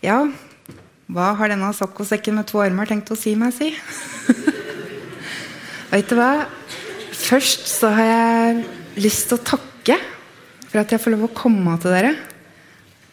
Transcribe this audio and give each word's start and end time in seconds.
Ja, 0.00 0.22
hva 1.12 1.32
har 1.36 1.50
denne 1.52 1.68
saccosekken 1.76 2.38
med 2.38 2.46
to 2.48 2.60
armer 2.62 2.88
tenkt 2.88 3.10
å 3.12 3.18
si 3.18 3.34
meg, 3.36 3.52
si? 3.52 3.68
Veit 5.90 6.08
du 6.08 6.14
hva? 6.16 6.46
Først 7.20 7.68
så 7.68 7.90
har 7.92 8.08
jeg 8.08 8.62
lyst 9.04 9.28
til 9.28 9.36
å 9.36 9.44
takke 9.44 9.98
for 10.70 10.80
at 10.80 10.94
jeg 10.94 11.02
får 11.02 11.12
lov 11.12 11.26
å 11.26 11.34
komme 11.36 11.74
til 11.82 11.92
dere. 11.92 12.14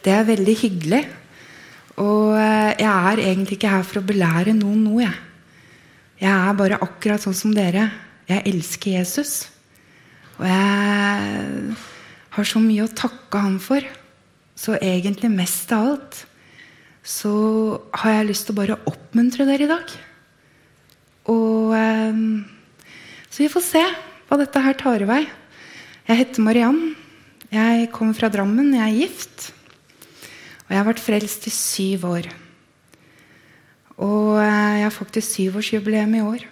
Det 0.05 0.13
er 0.13 0.29
veldig 0.29 0.55
hyggelig. 0.61 1.01
Og 1.99 2.37
eh, 2.37 2.77
jeg 2.79 2.87
er 2.87 3.23
egentlig 3.25 3.57
ikke 3.57 3.73
her 3.73 3.83
for 3.89 3.99
å 3.99 4.07
belære 4.07 4.55
noen 4.55 4.85
noe, 4.85 5.01
jeg. 5.03 5.19
Jeg 6.21 6.31
er 6.31 6.57
bare 6.61 6.79
akkurat 6.85 7.21
sånn 7.21 7.35
som 7.37 7.51
dere. 7.53 7.89
Jeg 8.29 8.45
elsker 8.53 8.95
Jesus. 8.95 9.35
Og 10.37 10.47
jeg 10.47 11.75
har 12.37 12.47
så 12.47 12.63
mye 12.63 12.87
å 12.87 12.95
takke 13.03 13.43
han 13.43 13.59
for. 13.61 13.83
Så 14.57 14.79
egentlig 14.79 15.33
mest 15.35 15.75
av 15.75 15.91
alt 15.91 16.23
så 17.07 17.31
har 17.95 18.17
jeg 18.17 18.27
lyst 18.27 18.47
til 18.47 18.55
å 18.55 18.59
bare 18.59 18.79
oppmuntre 18.89 19.47
dere 19.47 19.63
i 19.63 19.69
dag. 19.69 19.91
Og 21.31 21.71
eh, 21.77 22.19
Så 23.31 23.45
vi 23.45 23.51
får 23.51 23.63
se 23.63 23.83
hva 24.27 24.39
dette 24.41 24.63
her 24.63 24.75
tar 24.75 25.03
i 25.03 25.07
vei. 25.07 25.21
Jeg 26.07 26.19
heter 26.23 26.43
Mariann. 26.43 26.81
Jeg 27.47 27.87
kommer 27.95 28.17
fra 28.17 28.31
Drammen. 28.31 28.75
Jeg 28.75 28.83
er 28.83 28.99
gift. 29.05 29.47
Og 30.67 30.75
jeg 30.75 30.81
har 30.81 30.89
vært 30.89 31.03
frelst 31.03 31.47
i 31.47 31.53
syv 31.53 32.03
år. 32.11 32.27
Og 34.03 34.35
eh, 34.43 34.75
jeg 34.81 34.85
har 34.89 34.95
faktisk 34.97 35.37
syvårsjubileum 35.37 36.19
i 36.19 36.25
år. 36.27 36.43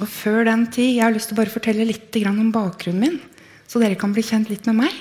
Og 0.00 0.08
før 0.08 0.46
den 0.48 0.64
tid 0.72 0.96
Jeg 0.96 1.04
har 1.04 1.14
lyst 1.14 1.30
til 1.30 1.36
å 1.36 1.42
bare 1.42 1.52
fortelle 1.52 1.86
litt 1.86 2.16
om 2.26 2.52
bakgrunnen 2.54 3.00
min, 3.04 3.18
så 3.68 3.78
dere 3.78 3.98
kan 4.00 4.14
bli 4.16 4.24
kjent 4.24 4.50
litt 4.50 4.66
med 4.66 4.82
meg. 4.82 4.94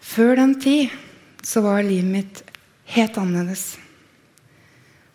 Før 0.00 0.38
den 0.38 0.54
tid 0.62 0.94
så 1.44 1.60
var 1.64 1.84
livet 1.84 2.08
mitt 2.08 2.47
helt 2.94 3.18
annerledes. 3.20 3.76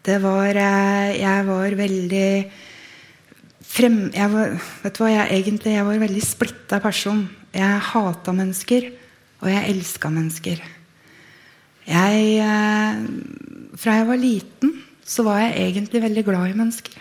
Det 0.04 0.20
var 0.24 0.52
eh, 0.60 1.16
Jeg 1.20 1.46
var 1.48 1.76
veldig 1.80 2.30
frem... 3.64 3.98
Jeg 4.14 4.32
var, 4.34 4.58
vet 4.84 4.98
du 4.98 5.04
hva, 5.04 5.12
jeg 5.14 5.40
egentlig 5.40 5.76
jeg 5.78 5.88
var 5.88 5.96
en 5.96 6.06
veldig 6.06 6.24
splitta 6.26 6.80
person. 6.84 7.24
Jeg 7.54 7.86
hata 7.90 8.34
mennesker, 8.36 8.90
og 9.42 9.50
jeg 9.52 9.70
elska 9.72 10.12
mennesker. 10.12 10.64
Jeg 11.88 12.28
eh, 12.44 13.02
Fra 13.80 13.98
jeg 14.00 14.10
var 14.12 14.22
liten, 14.22 14.78
så 15.04 15.26
var 15.26 15.42
jeg 15.44 15.70
egentlig 15.70 16.04
veldig 16.04 16.26
glad 16.28 16.52
i 16.52 16.60
mennesker. 16.60 17.00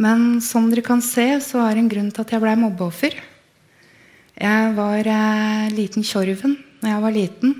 Men 0.00 0.40
som 0.40 0.70
dere 0.70 0.84
kan 0.84 1.02
se, 1.04 1.26
så 1.44 1.60
er 1.66 1.76
det 1.76 1.84
en 1.84 1.92
grunn 1.92 2.12
til 2.12 2.24
at 2.24 2.32
jeg 2.32 2.42
blei 2.42 2.56
mobbeoffer. 2.56 3.16
Jeg 4.40 4.76
var 4.76 5.04
eh, 5.04 5.72
liten 5.76 6.06
Tjorven 6.06 6.56
når 6.80 6.94
jeg 6.94 7.02
var 7.04 7.12
liten. 7.12 7.58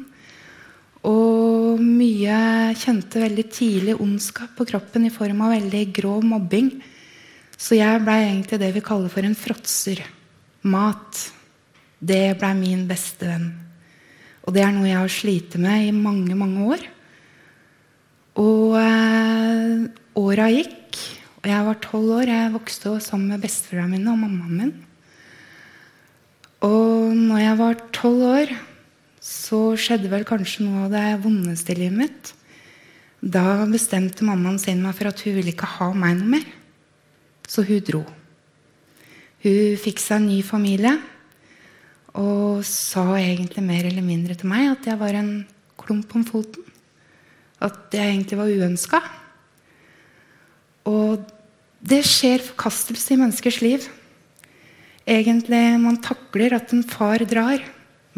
Og 1.09 1.81
mye 1.81 2.75
kjente 2.77 3.23
veldig 3.23 3.47
tidlig 3.49 3.97
ondskap 4.03 4.53
på 4.59 4.67
kroppen 4.69 5.07
i 5.09 5.13
form 5.15 5.47
av 5.47 5.55
veldig 5.55 5.85
grov 5.97 6.27
mobbing. 6.29 6.75
Så 7.57 7.79
jeg 7.79 8.03
blei 8.05 8.21
egentlig 8.27 8.61
det 8.61 8.73
vi 8.77 8.85
kaller 8.85 9.13
for 9.13 9.25
en 9.25 9.37
fråtser. 9.37 10.03
Mat. 10.69 11.25
Det 12.01 12.37
blei 12.41 12.53
min 12.57 12.87
beste 12.89 13.29
venn. 13.29 13.49
Og 14.45 14.57
det 14.57 14.65
er 14.65 14.73
noe 14.75 14.89
jeg 14.89 15.01
har 15.01 15.13
slitt 15.13 15.57
med 15.61 15.89
i 15.89 15.93
mange, 15.95 16.37
mange 16.37 16.69
år. 16.77 16.85
Og 18.41 18.77
eh, 18.81 19.89
åra 20.21 20.47
gikk, 20.53 20.97
og 21.41 21.49
jeg 21.51 21.67
var 21.67 21.81
tolv 21.85 22.15
år. 22.21 22.33
Jeg 22.33 22.55
vokste 22.55 22.95
sammen 23.05 23.35
med 23.35 23.45
besteforeldrene 23.45 23.97
mine 23.97 24.15
og 24.15 24.21
mammaen 24.21 24.57
min. 24.57 24.73
Og 26.65 27.17
når 27.17 27.41
jeg 27.41 27.59
var 27.61 27.85
tolv 27.97 28.27
år, 28.31 28.57
så 29.21 29.75
skjedde 29.77 30.09
vel 30.09 30.25
kanskje 30.25 30.65
noe 30.65 30.87
av 30.87 30.95
det 30.95 31.07
vondeste 31.25 31.75
i 31.75 31.83
livet 31.83 31.99
mitt. 32.01 32.33
Da 33.21 33.67
bestemte 33.69 34.25
mammaen 34.25 34.57
sin 34.59 34.81
meg 34.81 34.97
for 34.97 35.11
at 35.11 35.21
hun 35.27 35.37
ville 35.37 35.53
ikke 35.53 35.69
ha 35.77 35.91
meg 35.93 36.17
noe 36.17 36.37
mer. 36.39 36.47
Så 37.45 37.65
hun 37.69 37.83
dro. 37.85 38.01
Hun 39.45 39.81
fikk 39.81 40.01
seg 40.01 40.21
en 40.21 40.29
ny 40.31 40.41
familie 40.45 40.95
og 42.17 42.65
sa 42.67 43.05
egentlig 43.21 43.63
mer 43.63 43.87
eller 43.87 44.03
mindre 44.03 44.35
til 44.35 44.51
meg 44.51 44.71
at 44.73 44.89
jeg 44.89 44.99
var 44.99 45.15
en 45.15 45.33
klump 45.79 46.15
om 46.17 46.25
foten. 46.27 46.65
At 47.61 47.93
jeg 47.93 48.15
egentlig 48.17 48.39
var 48.41 48.51
uønska. 48.51 49.01
Og 50.89 51.29
det 51.81 52.01
skjer 52.09 52.43
forkastelse 52.45 53.15
i 53.15 53.21
menneskers 53.21 53.61
liv. 53.63 53.85
Egentlig 55.05 55.61
man 55.83 56.01
takler 56.03 56.57
at 56.57 56.73
en 56.73 56.83
far 56.87 57.23
drar. 57.29 57.61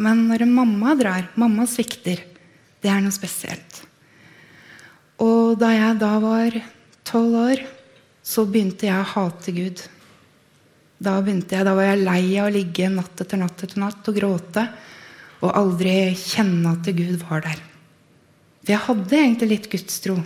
Men 0.01 0.27
når 0.29 0.47
en 0.47 0.55
mamma 0.57 0.95
drar, 0.97 1.29
mamma 1.37 1.67
svikter, 1.69 2.23
det 2.83 2.91
er 2.91 3.03
noe 3.05 3.15
spesielt. 3.15 3.83
Og 5.23 5.59
da 5.61 5.71
jeg 5.75 5.99
da 6.01 6.13
var 6.23 6.57
tolv 7.07 7.37
år, 7.43 7.65
så 8.23 8.47
begynte 8.47 8.89
jeg 8.89 8.99
å 8.99 9.11
hate 9.15 9.55
Gud. 9.55 9.83
Da, 11.03 11.19
jeg, 11.27 11.45
da 11.51 11.75
var 11.75 11.89
jeg 11.89 12.05
lei 12.07 12.23
av 12.39 12.49
å 12.49 12.55
ligge 12.55 12.89
natt 12.91 13.21
etter 13.25 13.41
natt 13.41 13.65
etter 13.67 13.83
natt 13.83 14.09
og 14.09 14.17
gråte 14.17 14.67
og 15.43 15.51
aldri 15.59 16.13
kjenne 16.15 16.77
at 16.77 16.91
Gud 16.95 17.25
var 17.27 17.43
der. 17.43 17.59
For 18.63 18.71
jeg 18.71 18.87
hadde 18.87 19.19
egentlig 19.19 19.51
litt 19.51 19.71
gudstro. 19.73 20.21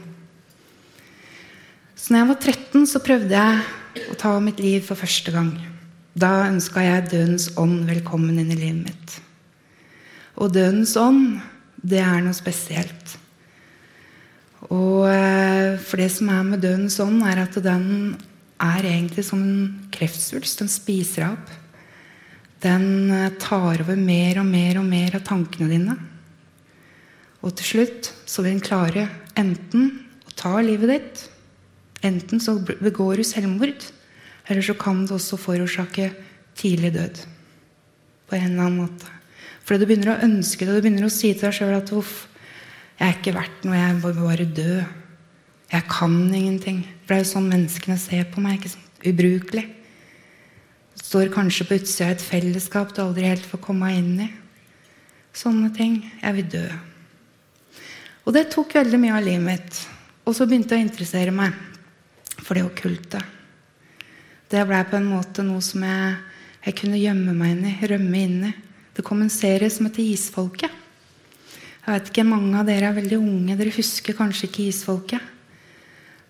Så 1.97 2.13
når 2.13 2.21
jeg 2.21 2.29
var 2.29 2.41
13, 2.53 2.85
så 2.91 3.01
prøvde 3.01 3.41
jeg 3.41 4.11
å 4.13 4.19
ta 4.21 4.35
mitt 4.45 4.61
liv 4.61 4.85
for 4.85 5.01
første 5.01 5.33
gang. 5.33 5.55
Da 6.17 6.51
ønska 6.51 6.85
jeg 6.85 7.09
dødens 7.15 7.49
ånd 7.61 7.89
velkommen 7.89 8.37
inn 8.37 8.53
i 8.53 8.59
livet 8.61 8.83
mitt. 8.85 9.17
Og 10.37 10.53
dødens 10.53 10.95
ånd, 11.01 11.39
det 11.81 12.03
er 12.03 12.25
noe 12.25 12.37
spesielt. 12.37 13.17
Og 14.69 15.07
eh, 15.09 15.77
for 15.81 16.01
det 16.01 16.11
som 16.13 16.31
er 16.33 16.43
med 16.47 16.65
dødens 16.65 16.99
ånd, 17.03 17.23
er 17.25 17.45
at 17.45 17.57
den 17.65 18.17
er 18.61 18.89
egentlig 18.89 19.25
som 19.29 19.43
en 19.43 19.89
kreftsvulst. 19.95 20.61
Den 20.61 20.73
spiser 20.73 21.31
opp. 21.31 21.53
Den 22.65 23.13
eh, 23.13 23.31
tar 23.41 23.85
over 23.85 23.97
mer 23.97 24.43
og 24.43 24.51
mer 24.51 24.81
og 24.83 24.89
mer 24.89 25.17
av 25.19 25.25
tankene 25.29 25.71
dine. 25.73 25.97
Og 27.45 27.55
til 27.57 27.73
slutt 27.73 28.13
så 28.27 28.43
vil 28.43 28.57
den 28.57 28.65
klare 28.65 29.09
enten 29.39 29.91
å 30.27 30.37
ta 30.37 30.59
livet 30.65 30.95
ditt 30.95 31.27
Enten 32.05 32.41
så 32.43 32.59
begår 32.61 33.17
du 33.17 33.25
selvmord, 33.25 33.85
eller 34.47 34.63
så 34.63 34.75
kan 34.79 35.05
det 35.07 35.15
også 35.17 35.39
forårsake 35.41 36.11
tidlig 36.59 36.93
død. 36.95 37.23
På 38.29 38.37
en 38.37 38.51
eller 38.51 38.67
annen 38.67 38.83
måte. 38.85 39.09
Fordi 39.67 39.83
du 39.83 39.89
begynner 39.91 40.15
å 40.15 40.23
ønske 40.23 40.63
det. 40.63 40.77
Du 40.77 40.85
begynner 40.85 41.09
å 41.09 41.13
si 41.13 41.33
til 41.33 41.49
deg 41.49 41.57
sjøl 41.57 41.75
at 41.75 41.91
uff, 41.97 42.29
jeg 42.97 43.09
er 43.09 43.17
ikke 43.19 43.35
verdt 43.37 43.65
noe, 43.67 43.77
jeg 43.77 43.97
må 43.99 44.13
bare 44.21 44.47
dø. 44.57 44.77
Jeg 45.73 45.87
kan 45.91 46.15
ingenting. 46.31 46.85
For 47.03 47.13
det 47.13 47.17
er 47.17 47.25
jo 47.25 47.31
sånn 47.33 47.49
menneskene 47.51 47.99
ser 47.99 48.29
på 48.31 48.43
meg. 48.45 48.61
ikke 48.61 48.77
sant? 48.77 49.01
Ubrukelig. 49.03 49.65
Du 50.97 51.03
står 51.03 51.33
kanskje 51.35 51.67
på 51.67 51.81
utsida 51.81 52.09
av 52.09 52.15
et 52.15 52.25
fellesskap 52.25 52.95
du 52.95 53.03
aldri 53.03 53.27
helt 53.27 53.47
får 53.47 53.61
komme 53.65 53.91
inn 53.99 54.13
i. 54.23 54.29
Sånne 55.37 55.73
ting. 55.75 55.99
Jeg 56.23 56.39
vil 56.39 56.53
dø. 56.55 56.67
Og 58.27 58.35
det 58.35 58.49
tok 58.55 58.79
veldig 58.79 59.01
mye 59.03 59.19
av 59.19 59.27
livet 59.27 59.45
mitt. 59.45 59.81
Og 60.27 60.35
så 60.35 60.47
begynte 60.47 60.75
jeg 60.75 60.87
å 60.87 60.87
interessere 60.87 61.35
meg 61.35 61.59
for 62.39 62.55
det 62.55 62.65
okkulte. 62.67 63.21
Det 64.47 64.63
blei 64.67 64.81
på 64.87 64.99
en 64.99 65.11
måte 65.11 65.43
noe 65.47 65.63
som 65.63 65.83
jeg, 65.83 66.15
jeg 66.65 66.79
kunne 66.79 67.03
gjemme 67.03 67.35
meg 67.35 67.57
inn 67.57 67.69
i, 67.71 67.75
rømme 67.91 68.23
inn 68.23 68.41
i. 68.47 68.55
Det 68.97 69.05
kom 69.05 69.21
en 69.21 69.33
serie 69.33 69.69
som 69.71 69.85
heter 69.87 70.07
Isfolket. 70.07 70.73
Jeg 71.85 71.93
vet 71.93 72.09
ikke, 72.11 72.25
Mange 72.25 72.57
av 72.57 72.65
dere 72.67 72.89
er 72.89 72.97
veldig 72.97 73.19
unge. 73.21 73.57
Dere 73.59 73.75
husker 73.77 74.17
kanskje 74.17 74.49
ikke 74.49 74.65
Isfolket. 74.71 75.21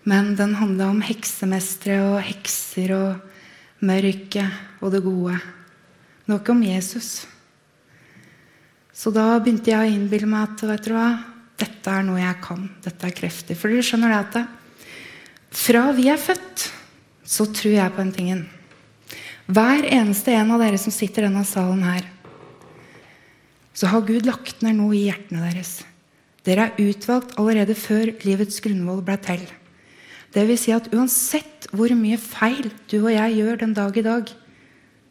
Men 0.07 0.35
den 0.39 0.55
handla 0.59 0.89
om 0.91 0.99
heksemestere 1.03 2.01
og 2.03 2.19
hekser 2.27 2.91
og 2.95 3.87
mørket 3.87 4.83
og 4.83 4.91
det 4.93 5.01
gode. 5.05 5.39
Det 6.25 6.33
var 6.33 6.41
ikke 6.41 6.55
om 6.57 6.63
Jesus. 6.63 7.09
Så 8.91 9.11
da 9.15 9.29
begynte 9.39 9.71
jeg 9.71 9.79
å 9.79 9.95
innbille 9.95 10.27
meg 10.27 10.49
at 10.49 10.63
vet 10.67 10.87
du 10.87 10.93
hva, 10.95 11.07
dette 11.57 11.91
er 11.91 12.05
noe 12.05 12.19
jeg 12.19 12.39
kan. 12.43 12.67
Dette 12.83 13.07
er 13.07 13.15
krefter. 13.15 13.55
For 13.55 13.71
dere 13.71 13.85
skjønner 13.85 14.11
det 14.11 14.21
at 14.25 14.55
fra 15.57 15.87
vi 15.95 16.09
er 16.11 16.19
født, 16.19 16.67
så 17.23 17.47
tror 17.47 17.73
jeg 17.73 17.95
på 17.95 18.03
en 18.03 18.13
tingen. 18.15 18.43
Hver 19.47 19.87
eneste 19.87 20.35
en 20.35 20.51
av 20.51 20.61
dere 20.61 20.79
som 20.81 20.91
sitter 20.91 21.23
i 21.23 21.29
denne 21.29 21.45
salen 21.47 21.85
her, 21.87 22.03
så 23.77 23.91
har 23.91 24.07
Gud 24.07 24.25
lagt 24.25 24.63
ned 24.65 24.79
noe 24.79 24.95
i 24.97 25.05
hjertene 25.05 25.43
deres. 25.45 25.83
Dere 26.47 26.69
er 26.69 26.81
utvalgt 26.81 27.35
allerede 27.37 27.75
før 27.77 28.09
livets 28.25 28.61
grunnvoll 28.63 29.03
ble 29.05 29.17
til. 29.21 29.43
Vil 30.37 30.57
si 30.59 30.73
at 30.73 30.89
uansett 30.93 31.67
hvor 31.73 31.91
mye 31.97 32.17
feil 32.21 32.69
du 32.89 32.99
og 32.99 33.11
jeg 33.13 33.37
gjør 33.39 33.59
den 33.61 33.73
dag 33.77 33.97
i 33.97 34.05
dag, 34.05 34.29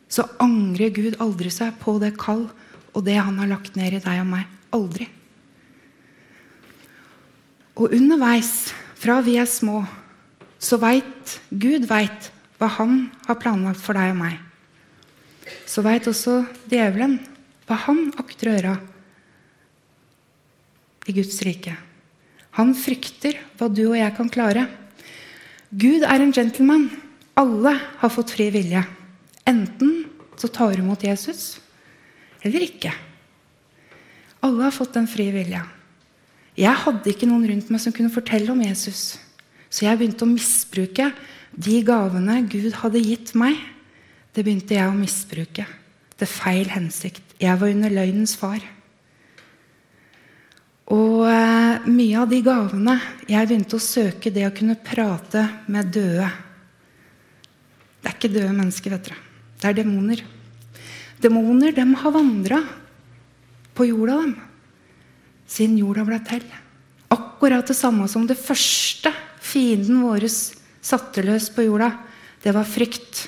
så 0.09 0.27
angrer 0.43 0.95
Gud 0.95 1.19
aldri 1.23 1.51
seg 1.51 1.75
på 1.83 1.97
det 2.03 2.13
kall 2.19 2.47
og 2.97 3.05
det 3.07 3.19
han 3.19 3.39
har 3.43 3.51
lagt 3.51 3.75
ned 3.79 3.99
i 3.99 4.03
deg 4.03 4.23
og 4.23 4.29
meg. 4.31 4.47
Aldri. 4.75 5.07
Og 7.77 7.93
underveis, 7.93 8.73
fra 8.97 9.19
vi 9.23 9.37
er 9.39 9.49
små, 9.51 9.83
så 10.59 10.79
veit 10.81 11.37
Gud 11.51 11.87
veit 11.91 12.31
hva 12.57 12.71
han 12.79 13.07
har 13.27 13.39
planlagt 13.43 13.83
for 13.83 13.99
deg 13.99 14.15
og 14.15 14.21
meg. 14.23 14.39
Så 15.69 15.85
veit 15.85 16.09
også 16.09 16.41
djevelen 16.71 17.19
hva 17.67 17.79
han 17.87 18.09
akter 18.21 18.51
å 18.51 18.55
gjøre 18.57 18.75
i 21.07 21.15
Guds 21.17 21.39
rike. 21.47 21.75
Han 22.59 22.73
frykter 22.79 23.39
hva 23.59 23.69
du 23.69 23.85
og 23.89 23.99
jeg 23.99 24.15
kan 24.17 24.31
klare. 24.33 24.67
Gud 25.71 26.07
er 26.07 26.23
en 26.23 26.35
gentleman. 26.35 26.89
Alle 27.37 27.75
har 28.01 28.13
fått 28.13 28.33
fri 28.33 28.49
vilje. 28.55 28.81
Enten 29.47 30.07
så 30.41 30.49
tar 30.53 30.75
du 30.75 30.83
imot 30.83 31.05
Jesus, 31.05 31.59
eller 32.45 32.65
ikke. 32.65 32.93
Alle 34.45 34.67
har 34.67 34.75
fått 34.75 34.97
den 34.97 35.09
frie 35.11 35.33
vilja. 35.35 35.65
Jeg 36.57 36.83
hadde 36.85 37.13
ikke 37.13 37.29
noen 37.29 37.45
rundt 37.51 37.71
meg 37.73 37.83
som 37.83 37.93
kunne 37.93 38.13
fortelle 38.13 38.49
om 38.53 38.63
Jesus. 38.65 39.19
Så 39.69 39.85
jeg 39.85 39.99
begynte 39.99 40.25
å 40.25 40.31
misbruke 40.31 41.11
de 41.53 41.81
gavene 41.85 42.41
Gud 42.49 42.73
hadde 42.81 43.03
gitt 43.05 43.35
meg. 43.37 43.59
Det 44.33 44.45
begynte 44.45 44.77
jeg 44.77 44.89
å 44.89 44.97
misbruke 44.97 45.67
til 46.17 46.31
feil 46.31 46.73
hensikt. 46.73 47.26
Jeg 47.41 47.61
var 47.61 47.69
under 47.69 47.93
løgnens 47.93 48.37
far. 48.39 48.63
Og 50.95 51.27
eh, 51.27 51.87
mye 51.91 52.19
av 52.23 52.29
de 52.31 52.39
gavene 52.47 52.95
Jeg 53.27 53.49
begynte 53.49 53.79
å 53.79 53.83
søke 53.83 54.31
det 54.31 54.45
å 54.47 54.55
kunne 54.55 54.79
prate 54.79 55.43
med 55.73 55.91
døde. 55.95 56.29
Det 58.01 58.13
er 58.13 58.15
ikke 58.15 58.31
døde 58.31 58.55
mennesker, 58.55 58.95
vet 58.95 59.09
dere. 59.09 59.23
Det 59.59 59.71
er 59.71 59.79
demoner. 59.81 60.23
Demoner 61.19 61.75
de 61.75 61.87
har 62.03 62.15
vandra 62.15 62.61
på 63.77 63.89
jorda, 63.89 64.21
dem, 64.23 64.37
siden 65.51 65.79
jorda 65.81 66.05
ble 66.07 66.21
til. 66.29 66.45
Akkurat 67.13 67.67
det 67.67 67.77
samme 67.77 68.07
som 68.09 68.29
det 68.29 68.39
første 68.39 69.11
fienden 69.43 70.05
vår 70.05 70.29
satte 70.29 71.25
løs 71.27 71.51
på 71.51 71.67
jorda. 71.67 71.91
Det 72.45 72.55
var 72.55 72.69
frykt. 72.69 73.27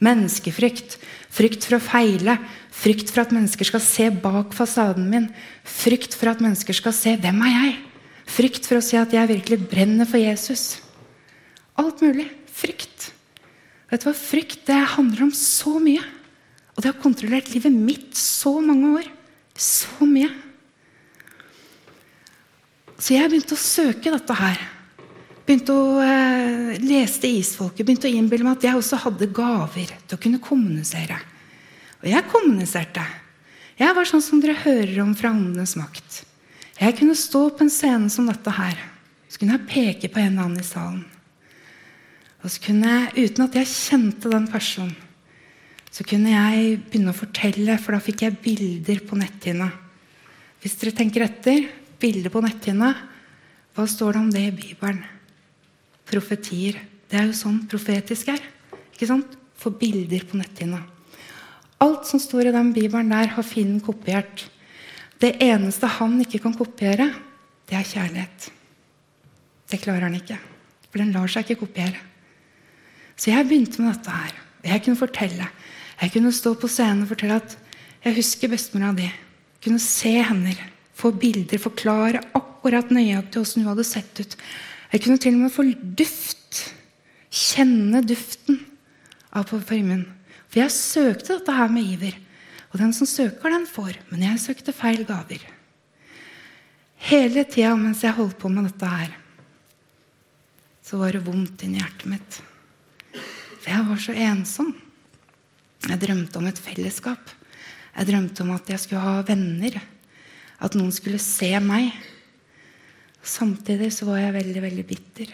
Menneskefrykt. 0.00 0.96
Frykt 1.30 1.66
for 1.66 1.78
å 1.78 1.82
feile. 1.82 2.36
Frykt 2.74 3.12
for 3.12 3.22
at 3.22 3.34
mennesker 3.34 3.68
skal 3.68 3.82
se 3.84 4.08
bak 4.10 4.54
fasaden 4.56 5.06
min. 5.10 5.28
Frykt 5.62 6.16
for 6.18 6.32
at 6.32 6.42
mennesker 6.42 6.74
skal 6.74 6.92
se 6.92 7.16
'Hvem 7.16 7.42
er 7.46 7.54
jeg?' 7.54 7.78
Frykt 8.30 8.66
for 8.66 8.78
å 8.78 8.84
si 8.84 8.96
at 8.96 9.10
jeg 9.10 9.26
virkelig 9.26 9.68
brenner 9.70 10.06
for 10.06 10.18
Jesus. 10.18 10.80
Alt 11.76 12.00
mulig. 12.00 12.30
Frykt. 12.46 13.12
Vet 13.90 14.04
du 14.04 14.06
hva? 14.06 14.14
Frykt 14.14 14.66
det 14.66 14.78
handler 14.94 15.22
om 15.26 15.32
så 15.34 15.80
mye. 15.82 16.04
Og 16.76 16.82
det 16.82 16.94
har 16.94 17.02
kontrollert 17.02 17.50
livet 17.50 17.72
mitt 17.72 18.14
så 18.14 18.60
mange 18.62 19.00
år. 19.00 19.08
Så 19.56 20.06
mye. 20.06 20.30
Så 23.00 23.16
jeg 23.16 23.30
begynte 23.32 23.56
å 23.56 23.60
søke 23.60 24.12
dette 24.12 24.36
her. 24.36 24.60
Begynte 25.50 25.74
å 25.74 25.98
eh, 25.98 26.76
leste 26.78 27.26
isfolket. 27.26 27.82
Begynte 27.82 28.06
å 28.06 28.14
innbille 28.14 28.46
meg 28.46 28.60
at 28.60 28.68
jeg 28.68 28.78
også 28.78 29.00
hadde 29.02 29.26
gaver 29.34 29.90
til 30.06 30.14
å 30.14 30.20
kunne 30.22 30.38
kommunisere. 30.38 31.16
Og 31.98 32.06
jeg 32.06 32.28
kommuniserte. 32.30 33.02
Jeg 33.80 33.96
var 33.96 34.06
sånn 34.06 34.22
som 34.22 34.38
dere 34.38 34.54
hører 34.62 35.02
om 35.02 35.10
fra 35.18 35.32
åndenes 35.34 35.74
makt. 35.74 36.20
Jeg 36.78 36.94
kunne 37.00 37.18
stå 37.18 37.42
på 37.50 37.66
en 37.66 37.74
scene 37.74 38.12
som 38.14 38.30
dette 38.30 38.54
her. 38.60 38.78
Så 39.26 39.42
kunne 39.42 39.58
jeg 39.58 39.66
peke 39.74 40.14
på 40.14 40.22
en 40.22 40.30
eller 40.36 40.46
annen 40.46 40.62
i 40.62 40.70
salen. 40.70 41.02
Og 42.46 42.54
så 42.54 42.62
kunne 42.70 42.94
jeg, 42.94 43.26
uten 43.26 43.48
at 43.48 43.58
jeg 43.58 43.74
kjente 43.74 44.30
den 44.30 44.46
personen, 44.54 44.96
så 45.90 46.06
kunne 46.06 46.30
jeg 46.30 46.76
begynne 46.86 47.10
å 47.10 47.22
fortelle, 47.24 47.80
for 47.82 47.98
da 47.98 48.04
fikk 48.06 48.22
jeg 48.22 48.38
bilder 48.44 49.02
på 49.02 49.18
netthinna. 49.18 49.72
Hvis 50.62 50.78
dere 50.78 50.94
tenker 50.94 51.26
etter 51.26 51.66
bilder 51.98 52.30
på 52.30 52.46
netthinna, 52.46 52.94
hva 53.74 53.90
står 53.90 54.14
det 54.14 54.28
om 54.28 54.30
det 54.30 54.52
i 54.52 54.54
Bibelen? 54.54 55.08
Profetier. 56.10 56.80
Det 57.10 57.18
er 57.18 57.28
jo 57.28 57.36
sånn 57.36 57.62
profetisk 57.70 58.30
er. 58.34 58.42
ikke 58.92 59.08
sant? 59.08 59.36
Få 59.60 59.72
bilder 59.76 60.24
på 60.26 60.38
netthinna. 60.40 60.80
Alt 61.80 62.06
som 62.08 62.20
står 62.20 62.50
i 62.50 62.54
den 62.54 62.72
bibelen 62.76 63.12
der, 63.12 63.32
har 63.34 63.46
fienden 63.46 63.80
kopiert. 63.80 64.46
Det 65.20 65.36
eneste 65.42 65.88
han 65.98 66.18
ikke 66.20 66.40
kan 66.44 66.54
kopiere, 66.56 67.10
det 67.68 67.76
er 67.78 67.88
kjærlighet. 67.88 68.50
Det 69.70 69.80
klarer 69.80 70.08
han 70.08 70.16
ikke. 70.18 70.38
For 70.90 71.00
den 71.00 71.12
lar 71.14 71.30
seg 71.30 71.46
ikke 71.46 71.66
kopiere. 71.66 72.00
Så 73.20 73.30
jeg 73.30 73.46
begynte 73.46 73.82
med 73.82 73.94
dette 73.94 74.14
her. 74.14 74.36
Jeg 74.64 74.84
kunne 74.84 75.00
fortelle. 75.00 75.48
Jeg 76.00 76.12
kunne 76.14 76.32
stå 76.32 76.54
på 76.56 76.68
scenen 76.72 77.04
og 77.04 77.12
fortelle 77.12 77.36
at 77.40 77.56
jeg 78.04 78.16
husker 78.16 78.50
bestemora 78.52 78.94
di. 78.96 79.08
Kunne 79.60 79.80
se 79.82 80.14
henne, 80.24 80.54
få 80.96 81.12
bilder, 81.12 81.60
forklare 81.60 82.22
akkurat 82.36 82.92
nøyaktig 82.92 83.42
åssen 83.42 83.64
hun 83.64 83.74
hadde 83.74 83.86
sett 83.88 84.22
ut. 84.22 84.36
Jeg 84.90 85.04
kunne 85.04 85.22
til 85.22 85.36
og 85.36 85.44
med 85.44 85.54
få 85.54 85.66
duft. 85.98 86.64
Kjenne 87.30 88.02
duften 88.02 88.58
av 89.30 89.46
parfymen. 89.46 90.02
For 90.50 90.64
jeg 90.64 90.74
søkte 90.74 91.36
dette 91.36 91.54
her 91.54 91.70
med 91.70 91.86
iver. 91.86 92.16
Og 92.70 92.78
den 92.82 92.92
som 92.94 93.06
søker, 93.06 93.50
den 93.50 93.66
får. 93.70 93.98
Men 94.10 94.26
jeg 94.26 94.42
søkte 94.42 94.74
feil 94.74 95.04
gaver. 95.06 95.42
Hele 97.10 97.46
tida 97.48 97.72
mens 97.78 98.02
jeg 98.04 98.16
holdt 98.18 98.38
på 98.38 98.50
med 98.52 98.66
dette 98.68 98.86
her, 98.86 99.14
så 100.84 100.98
var 101.00 101.14
det 101.14 101.22
vondt 101.24 101.62
inni 101.64 101.78
hjertet 101.80 102.10
mitt. 102.10 102.38
For 103.60 103.70
jeg 103.70 103.86
var 103.86 104.00
så 104.02 104.14
ensom. 104.26 104.72
Jeg 105.86 106.00
drømte 106.02 106.40
om 106.40 106.48
et 106.50 106.60
fellesskap. 106.60 107.30
Jeg 107.94 108.08
drømte 108.10 108.44
om 108.44 108.50
at 108.56 108.68
jeg 108.68 108.82
skulle 108.82 109.02
ha 109.04 109.22
venner. 109.26 109.78
At 110.60 110.76
noen 110.76 110.92
skulle 110.92 111.20
se 111.22 111.54
meg. 111.62 111.94
Samtidig 113.26 113.90
så 113.92 114.08
var 114.08 114.20
jeg 114.22 114.36
veldig 114.38 114.62
veldig 114.64 114.84
bitter 114.88 115.32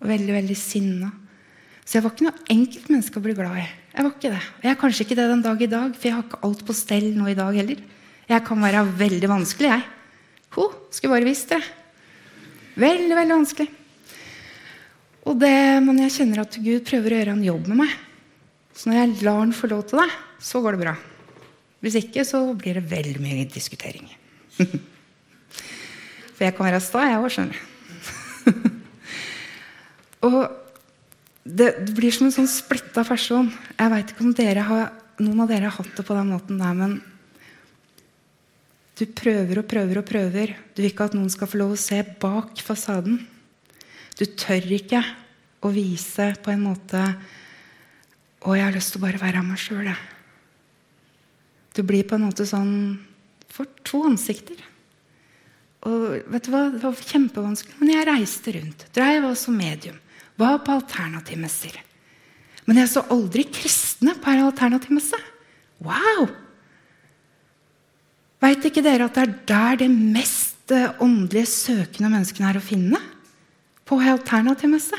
og 0.00 0.10
veldig 0.10 0.34
veldig 0.36 0.56
sinna. 0.58 1.10
Så 1.86 1.98
jeg 1.98 2.04
var 2.04 2.14
ikke 2.14 2.26
noe 2.26 2.46
enkelt 2.52 2.88
menneske 2.90 3.20
å 3.20 3.24
bli 3.24 3.34
glad 3.38 3.58
i. 3.62 3.66
Jeg 3.94 4.04
var 4.04 4.12
ikke 4.12 4.32
det. 4.32 4.42
Og 4.58 4.66
jeg 4.66 4.72
er 4.72 4.80
kanskje 4.80 5.06
ikke 5.06 5.18
det 5.18 5.26
den 5.30 5.44
dag 5.44 5.62
i 5.62 5.70
dag, 5.70 5.94
for 5.94 6.08
jeg 6.08 6.16
har 6.16 6.24
ikke 6.26 6.40
alt 6.48 6.64
på 6.66 6.76
stell 6.76 7.06
nå 7.14 7.28
i 7.30 7.38
dag 7.38 7.58
heller. 7.58 7.82
Jeg 8.26 8.44
kan 8.46 8.62
være 8.62 8.82
veldig 8.98 9.30
vanskelig, 9.30 9.70
jeg. 9.70 9.84
Ho, 10.56 10.66
skulle 10.90 11.14
bare 11.14 11.28
visst 11.28 11.52
det. 11.54 11.60
Veldig, 12.76 13.14
veldig 13.16 13.36
vanskelig. 13.38 13.68
Og 15.26 15.38
det, 15.40 15.54
Men 15.82 16.02
jeg 16.04 16.14
kjenner 16.18 16.42
at 16.44 16.58
Gud 16.58 16.84
prøver 16.86 17.14
å 17.14 17.20
gjøre 17.20 17.36
en 17.38 17.46
jobb 17.46 17.70
med 17.70 17.80
meg. 17.84 17.94
Så 18.76 18.90
når 18.90 18.98
jeg 18.98 19.24
lar 19.26 19.40
han 19.40 19.54
få 19.56 19.70
lov 19.72 19.86
til 19.88 20.02
det, 20.02 20.10
så 20.42 20.60
går 20.62 20.76
det 20.76 20.82
bra. 20.84 20.96
Hvis 21.82 21.96
ikke, 22.02 22.26
så 22.26 22.42
blir 22.58 22.78
det 22.78 22.90
veldig 22.90 23.22
mye 23.22 23.46
diskutering. 23.50 24.10
For 26.36 26.46
jeg 26.46 26.56
kan 26.56 26.68
være 26.68 26.82
sta, 26.84 27.02
jeg 27.08 27.18
òg, 27.18 27.32
skjønner 27.32 27.56
du. 27.56 28.70
og 30.28 30.38
det, 31.42 31.70
blir 31.96 32.14
som 32.14 32.28
en 32.28 32.36
sånn 32.36 32.50
splitta 32.50 33.04
person. 33.08 33.48
Jeg 33.78 33.92
veit 33.92 34.12
ikke 34.12 34.26
om 34.26 34.34
har, 34.70 34.90
noen 35.22 35.44
av 35.44 35.50
dere 35.50 35.70
har 35.70 35.78
hatt 35.78 35.96
det 35.96 36.04
på 36.06 36.16
den 36.16 36.32
måten 36.34 36.60
der, 36.60 36.74
men 36.76 36.98
du 38.96 39.04
prøver 39.12 39.60
og 39.60 39.68
prøver 39.68 40.00
og 40.00 40.08
prøver. 40.08 40.54
Du 40.72 40.82
vil 40.82 40.92
ikke 40.92 41.08
at 41.08 41.16
noen 41.16 41.32
skal 41.32 41.48
få 41.48 41.60
lov 41.60 41.74
å 41.74 41.80
se 41.80 42.02
bak 42.20 42.60
fasaden. 42.64 43.18
Du 44.16 44.24
tør 44.24 44.70
ikke 44.76 45.02
å 45.64 45.72
vise 45.72 46.30
på 46.44 46.52
en 46.52 46.64
måte 46.64 47.02
og 48.46 48.54
jeg 48.54 48.62
har 48.62 48.74
lyst 48.74 48.94
til 48.94 49.00
å 49.00 49.06
bare 49.06 49.20
være 49.20 49.42
meg 49.42 49.58
sjøl, 49.58 49.88
jeg. 49.88 49.98
Du 51.74 51.82
blir 51.84 52.06
på 52.08 52.16
en 52.16 52.28
måte 52.28 52.46
sånn 52.48 52.96
for 53.52 53.68
to 53.86 54.04
ansikter. 54.06 54.60
Og 55.86 56.30
vet 56.32 56.46
du 56.46 56.50
hva? 56.52 56.66
Det 56.74 56.82
var 56.82 57.06
kjempevanskelig. 57.12 57.76
Men 57.80 57.92
jeg 57.92 58.08
reiste 58.08 58.54
rundt. 58.56 58.86
Dreiv 58.96 59.28
også 59.28 59.54
medium. 59.54 59.98
Var 60.36 60.58
på 60.64 60.74
alternativmesser. 60.74 61.78
Men 62.66 62.82
jeg 62.82 62.90
så 62.90 63.04
aldri 63.14 63.46
kristne 63.46 64.16
på 64.18 64.32
en 64.32 64.48
alternativmesse. 64.48 65.18
Wow! 65.86 66.26
Veit 68.42 68.66
ikke 68.68 68.82
dere 68.84 69.06
at 69.06 69.16
det 69.16 69.22
er 69.22 69.36
der 69.48 69.78
det 69.84 69.90
mest 69.92 70.74
eh, 70.74 70.90
åndelige 71.02 71.48
søkende 71.48 72.10
menneskene 72.12 72.50
er 72.50 72.58
å 72.58 72.64
finne? 72.64 73.00
På 73.86 74.00
en 74.00 74.16
alternativmesse. 74.16 74.98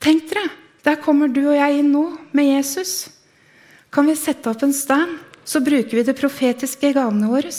Tenk 0.00 0.30
dere! 0.30 0.46
Der 0.80 0.96
kommer 0.96 1.28
du 1.28 1.42
og 1.42 1.58
jeg 1.58 1.82
inn 1.82 1.90
nå 1.92 2.06
med 2.32 2.54
Jesus. 2.54 3.10
Kan 3.92 4.06
vi 4.08 4.14
sette 4.16 4.48
opp 4.48 4.62
en 4.64 4.72
stand, 4.72 5.18
så 5.44 5.60
bruker 5.60 5.98
vi 5.98 6.06
de 6.06 6.14
profetiske 6.16 6.92
gavene 6.96 7.28
våre. 7.28 7.50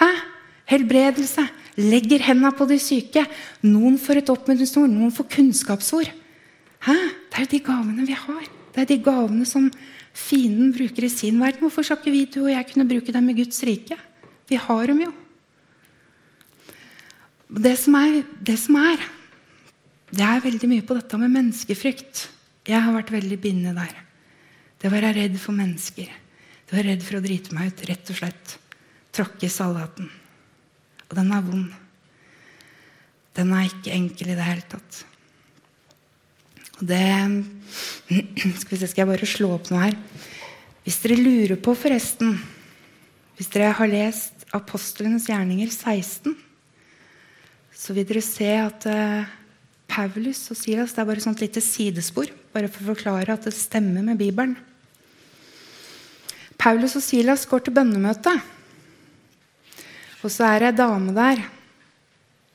Hæ? 0.00 0.08
Helbredelse. 0.68 1.46
Legger 1.78 2.24
hendene 2.26 2.50
på 2.58 2.66
de 2.68 2.78
syke. 2.82 3.22
Noen 3.64 3.98
får 4.02 4.22
et 4.22 4.32
oppmuntringsord, 4.32 4.90
noen 4.90 5.14
får 5.14 5.28
kunnskapsord. 5.36 6.10
Hæ? 6.84 6.96
Det 7.30 7.44
er 7.44 7.50
de 7.52 7.60
gavene 7.62 8.06
vi 8.06 8.16
har. 8.18 8.48
Det 8.74 8.82
er 8.82 8.90
de 8.90 8.98
gavene 9.02 9.46
som 9.48 9.70
fienden 10.14 10.72
bruker 10.74 11.06
i 11.06 11.12
sin 11.12 11.38
verden. 11.40 11.62
Hvorfor 11.64 11.86
skal 11.86 12.00
ikke 12.00 12.14
vi 12.14 12.24
du 12.26 12.42
og 12.44 12.52
jeg 12.52 12.68
kunne 12.72 12.88
bruke 12.88 13.14
dem 13.14 13.30
i 13.30 13.38
Guds 13.38 13.62
rike? 13.66 13.98
Vi 14.48 14.58
har 14.58 14.90
dem 14.90 15.04
jo. 15.06 15.12
Det 17.48 17.76
som 17.80 17.96
er, 17.96 18.20
det 18.44 18.58
som 18.60 18.76
er, 18.76 19.00
det 20.12 20.24
er 20.24 20.44
veldig 20.44 20.68
mye 20.68 20.84
på 20.84 20.96
dette 20.98 21.20
med 21.20 21.32
menneskefrykt. 21.32 22.28
Jeg 22.68 22.84
har 22.84 22.92
vært 22.92 23.12
veldig 23.12 23.38
bindende 23.40 23.76
der. 23.80 24.04
Det 24.78 24.90
å 24.90 24.94
være 24.94 25.14
redd 25.16 25.36
for 25.40 25.56
mennesker. 25.56 26.08
Det 26.08 26.74
å 26.74 26.78
være 26.78 26.92
redd 26.92 27.04
for 27.06 27.18
å 27.18 27.24
drite 27.24 27.56
meg 27.56 27.72
ut. 27.72 27.84
Rett 27.88 28.12
og 28.12 28.18
slett. 28.20 28.56
Tråkke 29.16 29.48
i 29.48 29.52
salaten. 29.52 30.10
Og 31.08 31.16
den 31.16 31.30
er 31.32 31.44
vond. 31.44 31.68
Den 33.38 33.54
er 33.54 33.68
ikke 33.68 33.94
enkel 33.94 34.32
i 34.32 34.36
det 34.36 34.46
hele 34.46 34.66
tatt. 34.68 35.04
Og 36.78 36.86
det 36.88 37.04
Skal 38.60 38.72
vi 38.72 38.80
se, 38.80 38.88
skal 38.88 39.02
jeg 39.02 39.10
bare 39.10 39.28
slå 39.28 39.50
opp 39.56 39.68
noe 39.70 39.82
her? 39.82 39.96
Hvis 40.84 41.00
dere 41.02 41.18
lurer 41.20 41.58
på, 41.60 41.74
forresten 41.76 42.38
Hvis 43.36 43.50
dere 43.52 43.74
har 43.76 43.90
lest 43.90 44.46
Apostlenes 44.56 45.26
gjerninger 45.28 45.68
16, 45.68 46.32
så 47.76 47.92
vil 47.92 48.06
dere 48.08 48.22
se 48.24 48.48
at 48.48 48.86
uh, 48.88 49.28
Paulus 49.88 50.40
og 50.48 50.56
Silas 50.56 50.94
Det 50.94 51.02
er 51.02 51.08
bare 51.10 51.20
et 51.20 51.42
lite 51.44 51.60
sidespor, 51.60 52.32
bare 52.54 52.70
for 52.72 52.80
å 52.86 52.94
forklare 52.94 53.36
at 53.36 53.44
det 53.44 53.52
stemmer 53.52 54.06
med 54.06 54.16
Bibelen. 54.16 54.56
Paulus 56.58 56.96
og 56.96 57.04
Silas 57.04 57.44
går 57.46 57.66
til 57.66 57.76
bønnemøte. 57.76 58.32
Og 60.24 60.32
så 60.34 60.48
er 60.48 60.62
det 60.62 60.70
ei 60.72 60.78
dame 60.80 61.14
der. 61.14 61.42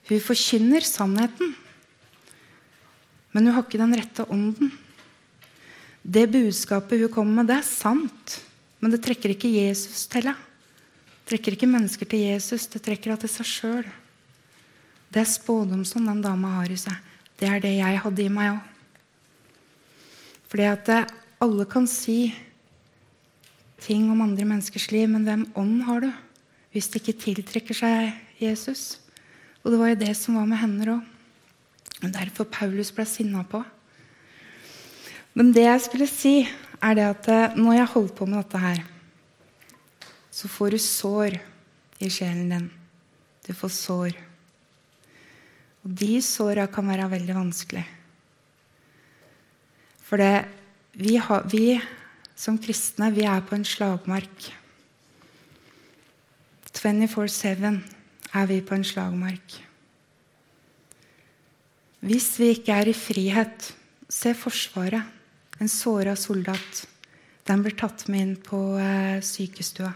Hun 0.10 0.24
forkynner 0.24 0.84
sannheten. 0.84 1.54
Men 3.34 3.48
hun 3.48 3.56
har 3.56 3.64
ikke 3.64 3.80
den 3.82 3.96
rette 3.98 4.26
ånden. 4.30 4.72
Det 6.04 6.28
budskapet 6.32 7.00
hun 7.06 7.14
kommer 7.14 7.40
med, 7.40 7.50
det 7.50 7.62
er 7.62 7.68
sant. 7.68 8.42
Men 8.84 8.92
det 8.92 9.00
trekker 9.06 9.32
ikke 9.32 9.52
Jesus 9.52 10.06
til 10.12 10.28
henne. 10.28 10.36
Det 11.24 11.32
trekker 11.32 11.56
ikke 11.56 11.70
mennesker 11.72 12.10
til 12.10 12.26
Jesus, 12.28 12.68
det 12.68 12.82
trekker 12.84 13.14
henne 13.14 13.22
til 13.22 13.32
seg 13.32 13.48
sjøl. 13.48 13.86
Det 15.08 15.22
er 15.22 15.30
spådom 15.30 15.86
som 15.88 16.04
den 16.04 16.20
dama 16.22 16.58
har 16.58 16.72
i 16.74 16.76
seg. 16.78 16.98
Det 17.40 17.48
er 17.48 17.64
det 17.64 17.72
jeg 17.78 18.02
hadde 18.04 18.26
i 18.26 18.34
meg 18.34 18.58
òg. 18.58 18.66
Fordi 20.52 20.66
at 20.68 20.92
alle 21.42 21.66
kan 21.66 21.88
si 21.90 22.34
ting 23.82 24.12
om 24.12 24.22
andre 24.26 24.46
menneskers 24.52 24.90
liv, 24.92 25.08
men 25.10 25.24
hvem 25.24 25.48
ånd 25.56 25.80
har 25.88 26.04
du 26.04 26.12
hvis 26.74 26.90
det 26.90 27.04
ikke 27.04 27.20
tiltrekker 27.22 27.78
seg 27.78 28.42
Jesus? 28.42 28.98
Og 29.64 29.72
det 29.72 29.80
var 29.80 29.94
jo 29.94 30.02
det 30.02 30.14
som 30.18 30.40
var 30.40 30.50
med 30.50 30.60
henne 30.60 30.98
òg. 30.98 31.10
Derfor 32.04 32.50
Paulus 32.52 32.92
ble 32.92 33.06
sinna 33.08 33.46
på. 33.48 33.62
Men 35.38 35.54
det 35.56 35.64
jeg 35.64 35.84
skulle 35.86 36.10
si, 36.10 36.34
er 36.84 36.98
det 36.98 37.06
at 37.08 37.30
eh, 37.32 37.56
når 37.56 37.78
jeg 37.78 37.92
holder 37.94 38.16
på 38.18 38.28
med 38.28 38.42
dette 38.42 38.60
her, 38.60 38.82
så 40.34 40.50
får 40.52 40.76
du 40.76 40.80
sår 40.82 41.38
i 42.04 42.10
sjelen 42.12 42.52
din. 42.52 42.68
Du 43.48 43.54
får 43.56 43.72
sår. 43.72 44.18
Og 45.84 45.96
de 46.02 46.18
såra 46.26 46.68
kan 46.72 46.90
være 46.90 47.10
veldig 47.16 47.38
vanskelig. 47.38 47.84
For 50.04 50.20
det, 50.20 50.44
vi, 51.00 51.16
har, 51.18 51.48
vi 51.50 51.80
som 52.36 52.60
kristne, 52.62 53.12
vi 53.16 53.26
er 53.30 53.42
på 53.48 53.56
en 53.56 53.66
slagmark. 53.68 54.50
24-7 56.84 57.78
er 58.36 58.48
vi 58.50 58.58
på 58.60 58.76
en 58.76 58.84
slagmark. 58.84 59.54
Hvis 62.04 62.34
vi 62.42 62.50
ikke 62.52 62.76
er 62.76 62.90
i 62.92 62.96
frihet 62.98 63.70
Se 64.12 64.34
Forsvaret. 64.36 65.06
En 65.62 65.70
såra 65.70 66.16
soldat. 66.20 66.84
Den 67.48 67.62
blir 67.64 67.76
tatt 67.78 68.04
med 68.12 68.22
inn 68.24 68.34
på 68.42 68.58
eh, 68.82 69.22
sykestua. 69.24 69.92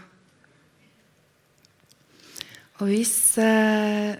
Og 2.78 2.88
hvis, 2.88 3.36
eh, 3.42 4.14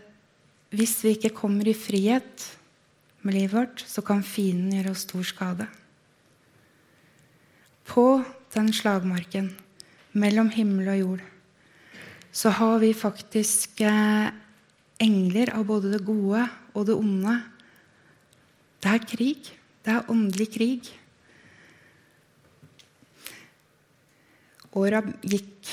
hvis 0.75 0.95
vi 1.07 1.15
ikke 1.17 1.33
kommer 1.35 1.71
i 1.71 1.77
frihet 1.79 2.45
med 3.23 3.39
livet 3.39 3.55
vårt, 3.55 3.85
så 3.87 4.05
kan 4.05 4.23
fienden 4.27 4.77
gjøre 4.77 4.93
oss 4.93 5.07
stor 5.09 5.25
skade. 5.31 5.71
På 7.89 8.21
den 8.55 8.73
slagmarken 8.75 9.55
mellom 10.13 10.53
himmel 10.53 10.93
og 10.93 11.01
jord 11.01 11.27
så 12.39 12.53
har 12.55 12.79
vi 12.79 12.93
faktisk 12.95 13.81
eh, 13.83 14.29
engler 15.03 15.51
av 15.59 15.65
både 15.67 15.91
det 15.91 16.05
gode 16.07 16.45
og 16.71 16.87
det 16.87 16.95
onde. 16.95 17.35
Det 18.79 18.93
er 18.93 19.07
krig. 19.11 19.49
Det 19.83 19.95
er 19.95 20.13
åndelig 20.13 20.47
krig. 20.55 20.91
Åra 24.79 25.03
gikk, 25.27 25.73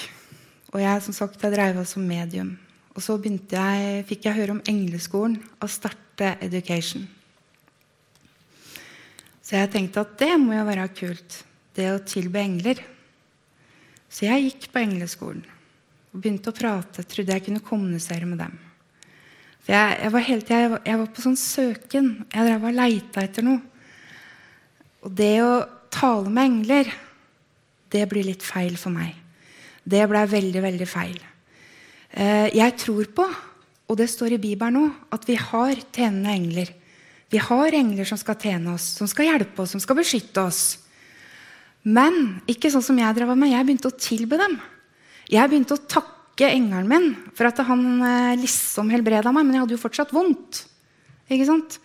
og 0.74 0.81
jeg 0.81 1.05
som 1.05 1.13
sagt, 1.13 1.43
jeg 1.43 1.53
dreiv 1.53 1.77
av 1.84 1.86
som 1.86 2.01
medium. 2.07 2.55
Og 2.95 3.03
så 3.03 3.19
jeg, 3.22 4.05
fikk 4.10 4.25
jeg 4.25 4.38
høre 4.39 4.55
om 4.55 4.63
Engleskolen 4.65 5.38
og 5.60 5.69
starte 5.69 6.38
Education. 6.41 7.05
Så 9.43 9.60
jeg 9.60 9.69
tenkte 9.69 10.01
at 10.01 10.17
det 10.17 10.34
må 10.41 10.55
jo 10.55 10.65
være 10.65 10.89
kult, 10.98 11.43
det 11.77 11.91
å 11.93 12.01
tilbe 12.01 12.41
engler. 12.41 12.81
Så 14.10 14.25
jeg 14.25 14.48
gikk 14.48 14.72
på 14.72 14.81
engleskolen 14.81 15.51
og 16.15 16.22
begynte 16.24 16.53
å 16.53 16.55
prate. 16.55 17.03
Trodde 17.03 17.36
jeg 17.36 17.43
kunne 17.43 17.63
kommunisere 17.63 18.27
med 18.29 18.39
dem. 18.39 18.55
For 19.65 19.74
jeg, 19.75 19.95
jeg, 20.00 20.12
var, 20.13 20.24
helt, 20.29 20.51
jeg, 20.53 20.75
jeg 20.88 21.00
var, 21.01 21.10
på 21.12 21.24
sånn 21.25 21.39
søken. 21.39 22.12
Jeg 22.31 22.48
drev 22.48 22.67
og 22.69 22.77
leita 22.77 23.24
etter 23.25 23.43
noe. 23.43 23.60
Og 25.05 25.12
det 25.13 25.34
å 25.43 25.51
tale 25.93 26.31
med 26.31 26.48
engler, 26.48 26.91
det 27.91 28.05
blir 28.10 28.27
litt 28.29 28.45
feil 28.45 28.77
for 28.79 28.95
meg. 28.95 29.12
Det 29.86 30.01
ble 30.10 30.22
veldig, 30.29 30.62
veldig 30.63 30.88
feil. 30.89 31.17
Eh, 32.15 32.48
jeg 32.55 32.77
tror 32.79 33.12
på, 33.17 33.25
og 33.86 34.00
det 34.00 34.07
står 34.10 34.38
i 34.38 34.41
Bibelen 34.41 34.79
nå, 34.79 34.86
at 35.13 35.27
vi 35.27 35.36
har 35.38 35.75
tjenende 35.91 36.31
engler. 36.31 36.72
Vi 37.29 37.41
har 37.41 37.75
engler 37.75 38.07
som 38.07 38.22
skal 38.22 38.39
tjene 38.39 38.77
oss, 38.77 38.88
som 38.98 39.10
skal 39.10 39.34
hjelpe 39.34 39.62
oss, 39.62 39.75
som 39.75 39.84
skal 39.84 40.00
beskytte 40.00 40.45
oss. 40.48 40.63
Men 41.86 42.39
ikke 42.50 42.72
sånn 42.74 42.86
som 42.86 42.98
jeg 42.98 43.17
drev 43.17 43.36
med. 43.36 43.51
Jeg 43.51 43.67
begynte 43.67 43.91
å 43.91 44.00
tilbe 44.00 44.39
dem. 44.41 44.55
Jeg 45.32 45.50
begynte 45.50 45.77
å 45.77 45.86
takke 45.89 46.50
engelen 46.51 46.89
min 46.89 47.08
for 47.36 47.50
at 47.50 47.62
han 47.65 47.86
eh, 48.05 48.36
liksom 48.41 48.91
helbreda 48.94 49.32
meg, 49.34 49.46
men 49.46 49.58
jeg 49.58 49.65
hadde 49.65 49.75
jo 49.77 49.82
fortsatt 49.82 50.13
vondt. 50.15 50.65
Ikke 51.32 51.48
sant? 51.48 51.79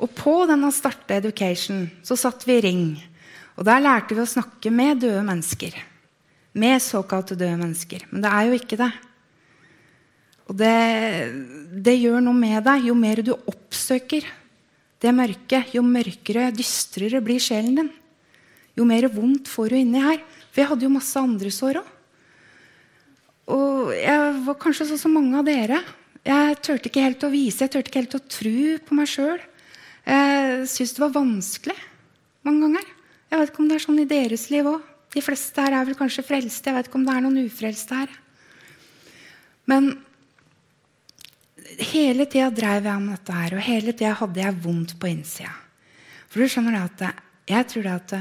Og 0.00 0.10
på 0.16 0.34
denne 0.48 0.72
Starte 0.74 1.18
Education 1.20 1.84
så 2.06 2.16
satt 2.18 2.46
vi 2.48 2.56
i 2.56 2.64
ring. 2.64 2.84
Og 3.60 3.66
der 3.68 3.82
lærte 3.84 4.16
vi 4.16 4.24
å 4.24 4.28
snakke 4.28 4.72
med 4.72 5.02
døde 5.04 5.22
mennesker. 5.26 5.76
Med 6.56 6.80
såkalte 6.82 7.36
døde 7.36 7.58
mennesker. 7.60 8.08
Men 8.10 8.24
det 8.24 8.32
er 8.32 8.48
jo 8.48 8.58
ikke 8.58 8.80
det. 8.80 8.90
Og 10.50 10.56
det, 10.58 10.76
det 11.84 11.98
gjør 12.00 12.24
noe 12.24 12.34
med 12.34 12.64
deg. 12.66 12.88
Jo 12.88 12.96
mer 12.98 13.22
du 13.22 13.34
oppsøker 13.36 14.26
det 15.00 15.12
mørket, 15.16 15.72
jo 15.72 15.80
mørkere, 15.84 16.50
dystrere 16.52 17.22
blir 17.24 17.40
sjelen 17.40 17.78
din. 17.78 17.88
Jo 18.76 18.84
mer 18.88 19.06
vondt 19.12 19.48
får 19.48 19.72
du 19.72 19.78
inni 19.78 20.02
her. 20.04 20.20
For 20.50 20.60
jeg 20.60 20.70
hadde 20.72 20.86
jo 20.86 20.92
masse 20.92 21.20
andre 21.20 21.52
sår 21.54 21.80
òg. 21.80 21.96
Og 23.48 23.94
jeg 23.96 24.34
var 24.44 24.58
kanskje 24.60 24.90
sånn 24.90 25.00
som 25.00 25.14
mange 25.16 25.38
av 25.38 25.46
dere. 25.48 25.80
Jeg 26.26 26.58
turte 26.60 26.90
ikke 26.90 27.06
helt 27.06 27.24
å 27.24 27.32
vise, 27.32 27.64
jeg 27.64 27.72
turte 27.72 27.88
ikke 27.88 28.02
helt 28.02 28.18
å 28.18 28.26
tro 28.28 28.60
på 28.84 28.98
meg 28.98 29.08
sjøl. 29.08 29.40
Jeg 30.04 30.66
syntes 30.68 30.94
det 30.96 31.04
var 31.04 31.16
vanskelig 31.16 31.76
mange 32.46 32.66
ganger. 32.66 32.92
Jeg 33.30 33.40
vet 33.40 33.52
ikke 33.52 33.62
om 33.62 33.70
det 33.70 33.76
er 33.78 33.84
sånn 33.86 34.02
i 34.02 34.10
deres 34.10 34.46
liv 34.52 34.68
òg. 34.68 34.84
De 35.10 35.22
fleste 35.24 35.64
her 35.64 35.74
er 35.74 35.88
vel 35.88 35.98
kanskje 35.98 36.26
frelste. 36.26 36.70
Jeg 36.70 36.76
vet 36.76 36.90
ikke 36.90 37.00
om 37.00 37.06
det 37.06 37.14
er 37.16 37.24
noen 37.24 37.40
ufrelste 37.46 38.02
her. 38.02 38.12
Men 39.70 39.90
hele 41.90 42.26
tida 42.30 42.50
dreiv 42.54 42.86
jeg 42.90 43.02
med 43.02 43.16
dette 43.16 43.40
her, 43.40 43.56
og 43.56 43.64
hele 43.64 43.94
tida 43.94 44.14
hadde 44.20 44.42
jeg 44.42 44.60
vondt 44.66 44.96
på 45.00 45.10
innsida. 45.10 45.52
For 46.30 46.42
du 46.42 46.50
skjønner 46.50 46.78
at 46.84 47.04
jeg 47.50 47.68
tror 47.72 47.90
at 47.96 48.16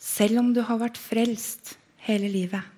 selv 0.00 0.40
om 0.40 0.52
du 0.56 0.62
har 0.64 0.80
vært 0.80 1.00
frelst 1.00 1.74
hele 2.06 2.30
livet 2.32 2.77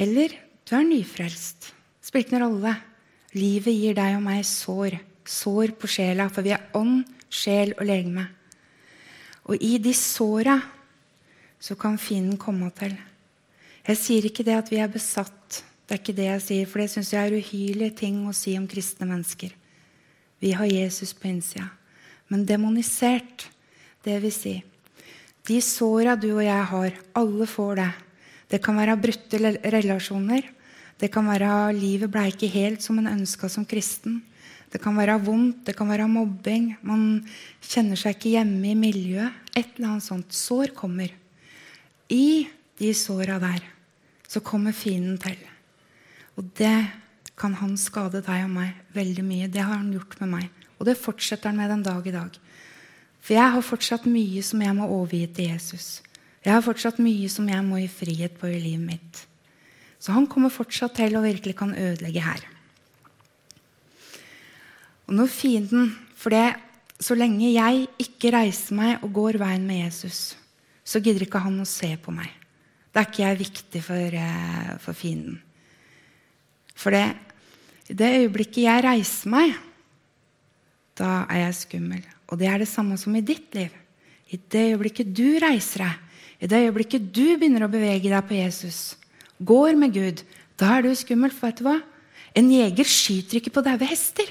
eller 0.00 0.32
du 0.64 0.74
er 0.76 0.86
nyfrelst. 0.86 1.70
Spiller 2.00 2.26
ikke 2.26 2.38
noen 2.38 2.56
rolle. 2.56 2.74
Livet 3.36 3.76
gir 3.76 3.96
deg 3.98 4.16
og 4.16 4.24
meg 4.24 4.42
sår. 4.48 4.96
Sår 5.28 5.74
på 5.78 5.90
sjela, 5.90 6.28
for 6.32 6.46
vi 6.46 6.54
er 6.56 6.70
ånd, 6.78 7.04
sjel 7.30 7.74
og 7.76 7.84
legeme. 7.86 8.26
Og 9.50 9.60
i 9.60 9.76
de 9.82 9.92
såra 9.96 10.56
så 11.60 11.76
kan 11.78 11.98
fienden 12.00 12.40
komme 12.40 12.70
til. 12.78 12.96
Jeg 13.86 13.98
sier 14.00 14.26
ikke 14.28 14.44
det 14.46 14.56
at 14.56 14.70
vi 14.72 14.80
er 14.80 14.90
besatt. 14.90 15.60
Det 15.84 15.96
er 15.96 16.02
ikke 16.02 16.16
det 16.16 16.28
jeg 16.28 16.42
sier, 16.44 16.68
for 16.70 16.82
det 16.82 16.90
syns 16.92 17.12
jeg 17.12 17.26
er 17.26 17.36
uhyrlige 17.36 17.96
ting 18.02 18.22
å 18.28 18.34
si 18.36 18.54
om 18.58 18.68
kristne 18.70 19.08
mennesker. 19.10 19.52
Vi 20.40 20.52
har 20.56 20.70
Jesus 20.70 21.12
på 21.12 21.28
innsida. 21.28 21.66
Men 22.30 22.46
demonisert, 22.46 23.48
det 24.04 24.20
vil 24.22 24.32
si 24.32 24.60
De 25.48 25.56
såra 25.64 26.14
du 26.20 26.28
og 26.36 26.44
jeg 26.44 26.64
har, 26.70 26.96
alle 27.16 27.46
får 27.48 27.74
det. 27.80 27.90
Det 28.50 28.58
kan 28.62 28.78
være 28.78 28.98
brutte 28.98 29.38
relasjoner. 29.72 30.48
Det 31.00 31.08
kan 31.12 31.28
være 31.30 31.72
livet 31.76 32.10
ble 32.12 32.26
ikke 32.32 32.50
helt 32.50 32.82
som 32.84 32.98
en 33.00 33.08
ønska 33.14 33.48
som 33.48 33.64
kristen. 33.64 34.20
Det 34.70 34.78
kan 34.82 34.94
være 34.98 35.18
vondt, 35.22 35.64
det 35.66 35.74
kan 35.78 35.88
være 35.90 36.08
mobbing. 36.10 36.74
Man 36.86 37.22
kjenner 37.62 37.98
seg 37.98 38.14
ikke 38.14 38.34
hjemme 38.36 38.70
i 38.70 38.78
miljøet. 38.78 39.38
Et 39.54 39.66
eller 39.76 39.94
annet 39.94 40.06
sånt. 40.06 40.34
Sår 40.34 40.74
kommer. 40.76 41.10
I 42.10 42.46
de 42.78 42.90
såra 42.94 43.38
der 43.42 43.64
så 44.30 44.42
kommer 44.42 44.74
fienden 44.76 45.18
til. 45.18 45.38
Og 46.38 46.46
det 46.58 46.76
kan 47.40 47.56
han 47.58 47.74
skade 47.80 48.20
deg 48.22 48.44
og 48.44 48.52
meg 48.52 48.76
veldig 48.94 49.24
mye. 49.26 49.48
Det 49.50 49.62
har 49.62 49.80
han 49.80 49.90
gjort 49.94 50.18
med 50.20 50.34
meg. 50.36 50.46
Og 50.78 50.86
det 50.86 50.98
fortsetter 51.00 51.50
han 51.50 51.58
med 51.58 51.70
den 51.72 51.82
dag 51.86 52.06
i 52.06 52.14
dag. 52.14 52.38
For 53.20 53.36
jeg 53.36 53.54
har 53.56 53.66
fortsatt 53.66 54.06
mye 54.08 54.42
som 54.44 54.62
jeg 54.62 54.76
må 54.76 54.86
overgi 54.88 55.26
til 55.34 55.50
Jesus. 55.50 56.00
Jeg 56.40 56.54
har 56.54 56.64
fortsatt 56.64 57.00
mye 57.02 57.28
som 57.28 57.48
jeg 57.50 57.64
må 57.66 57.82
gi 57.82 57.90
frihet 57.92 58.38
på 58.40 58.48
i 58.48 58.60
livet 58.62 58.86
mitt. 58.86 59.20
Så 60.00 60.14
han 60.16 60.28
kommer 60.30 60.52
fortsatt 60.52 60.96
til 60.96 61.18
og 61.18 61.26
virkelig 61.26 61.52
kan 61.58 61.74
ødelegge 61.76 62.24
her. 62.24 62.46
Og 65.08 65.16
når 65.18 65.32
fienden 65.32 65.96
For 66.20 66.28
det, 66.28 66.52
så 67.00 67.14
lenge 67.16 67.48
jeg 67.48 67.86
ikke 67.96 68.34
reiser 68.34 68.76
meg 68.76 69.04
og 69.06 69.14
går 69.16 69.38
veien 69.40 69.62
med 69.64 69.86
Jesus, 69.86 70.36
så 70.84 71.00
gidder 71.00 71.24
ikke 71.24 71.40
han 71.40 71.54
å 71.62 71.64
se 71.64 71.94
på 71.96 72.12
meg. 72.12 72.28
Da 72.92 73.00
er 73.00 73.08
ikke 73.08 73.22
jeg 73.22 73.38
viktig 73.38 73.80
for, 73.86 74.16
eh, 74.20 74.76
for 74.84 74.92
fienden. 74.92 75.40
For 76.76 76.90
det 76.90 77.16
I 77.88 77.94
det 77.94 78.10
øyeblikket 78.20 78.68
jeg 78.68 78.84
reiser 78.84 79.30
meg, 79.30 79.56
da 80.94 81.24
er 81.30 81.46
jeg 81.46 81.54
skummel. 81.54 82.04
Og 82.28 82.38
det 82.38 82.46
er 82.46 82.58
det 82.58 82.68
samme 82.68 82.98
som 82.98 83.16
i 83.16 83.24
ditt 83.24 83.54
liv. 83.54 83.72
I 84.30 84.36
det 84.36 84.76
øyeblikket 84.76 85.16
du 85.16 85.40
reiser 85.40 85.88
deg, 85.88 85.96
i 86.40 86.48
det 86.48 86.62
øyeblikket 86.66 87.10
du 87.12 87.36
begynner 87.36 87.66
å 87.66 87.72
bevege 87.72 88.08
deg 88.08 88.26
på 88.26 88.38
Jesus, 88.38 88.96
går 89.40 89.76
med 89.76 89.92
Gud, 89.92 90.22
da 90.60 90.76
er 90.76 90.84
du 90.84 90.94
skummel. 90.96 91.32
For 91.32 91.48
vet 91.48 91.60
du 91.60 91.66
hva? 91.68 91.78
En 92.36 92.48
jeger 92.52 92.88
skyter 92.88 93.40
ikke 93.40 93.52
på 93.56 93.64
daue 93.64 93.88
hester. 93.88 94.28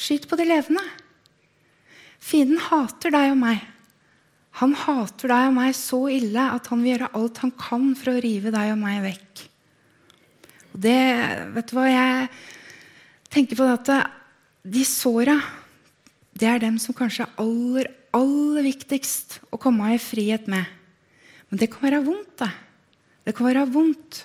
Skyt 0.00 0.26
på 0.30 0.38
de 0.40 0.46
levende. 0.48 0.82
Fienden 2.20 2.60
hater 2.62 3.12
deg 3.14 3.34
og 3.34 3.38
meg. 3.42 3.60
Han 4.60 4.74
hater 4.76 5.30
deg 5.30 5.50
og 5.50 5.56
meg 5.56 5.74
så 5.78 6.00
ille 6.12 6.46
at 6.56 6.66
han 6.72 6.82
vil 6.82 6.94
gjøre 6.94 7.12
alt 7.18 7.42
han 7.44 7.52
kan 7.58 7.92
for 7.98 8.12
å 8.12 8.22
rive 8.22 8.52
deg 8.54 8.72
og 8.72 8.80
meg 8.80 9.04
vekk. 9.06 9.44
Og 10.70 10.82
det, 10.86 10.98
vet 11.54 11.70
du 11.70 11.76
hva, 11.76 11.86
Jeg 11.90 12.28
tenker 13.30 13.58
på 13.58 13.66
det 13.66 13.78
at 13.78 14.10
de 14.66 14.84
såra, 14.84 15.38
det 16.34 16.48
er 16.48 16.62
dem 16.62 16.78
som 16.82 16.96
kanskje 16.96 17.26
er 17.26 17.42
aller, 17.42 17.90
aller 18.16 18.66
viktigst 18.66 19.38
å 19.52 19.58
komme 19.60 19.92
i 19.94 20.00
frihet 20.02 20.48
med. 20.50 20.66
Men 21.50 21.60
det 21.60 21.70
kan 21.72 21.86
være 21.86 22.02
vondt, 22.06 22.34
det. 22.42 22.50
Det 23.26 23.34
kan 23.36 23.48
være 23.50 23.68
vondt. 23.70 24.24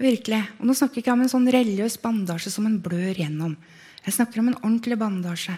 Virkelig. 0.00 0.42
Og 0.60 0.68
nå 0.68 0.74
snakker 0.76 1.00
jeg 1.00 1.06
ikke 1.06 1.14
om 1.14 1.24
en 1.24 1.32
sånn 1.32 1.48
religiøs 1.52 1.96
bandasje 2.02 2.52
som 2.52 2.66
en 2.68 2.80
blør 2.82 3.16
gjennom. 3.16 3.54
Jeg 4.04 4.16
snakker 4.18 4.42
om 4.42 4.50
en 4.50 4.58
ordentlig 4.60 4.98
bandasje. 5.00 5.56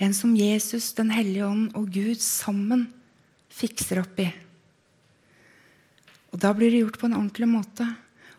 En 0.00 0.14
som 0.16 0.36
Jesus, 0.36 0.92
Den 0.94 1.10
hellige 1.10 1.46
ånd 1.46 1.74
og 1.76 1.90
Gud 1.92 2.22
sammen 2.22 2.86
fikser 3.50 4.00
opp 4.04 4.20
i. 4.22 4.28
Og 6.30 6.38
da 6.38 6.52
blir 6.54 6.70
det 6.70 6.84
gjort 6.84 7.00
på 7.00 7.08
en 7.10 7.18
ordentlig 7.18 7.48
måte. 7.50 7.86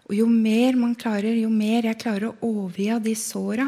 Og 0.07 0.15
jo 0.15 0.27
mer 0.31 0.79
man 0.79 0.95
klarer, 0.95 1.35
jo 1.35 1.51
mer 1.51 1.85
jeg 1.89 1.99
klarer 1.99 2.29
å 2.31 2.37
overgi 2.47 2.87
av 2.91 3.03
de 3.03 3.13
såra 3.15 3.67